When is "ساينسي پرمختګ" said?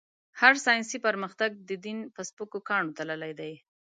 0.65-1.51